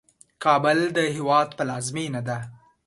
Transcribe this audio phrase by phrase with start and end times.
[0.43, 2.39] کابل د هیواد پلازمېنه ده.